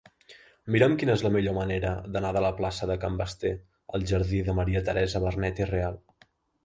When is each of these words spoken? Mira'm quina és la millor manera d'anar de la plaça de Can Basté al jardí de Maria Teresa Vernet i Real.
Mira'm 0.75 0.93
quina 1.01 1.17
és 1.19 1.23
la 1.25 1.31
millor 1.35 1.55
manera 1.57 1.91
d'anar 2.15 2.31
de 2.37 2.43
la 2.45 2.51
plaça 2.61 2.89
de 2.93 2.97
Can 3.03 3.19
Basté 3.21 3.53
al 3.99 4.07
jardí 4.13 4.41
de 4.49 4.57
Maria 4.61 4.83
Teresa 4.89 5.23
Vernet 5.27 5.63
i 5.65 5.69
Real. 5.75 6.01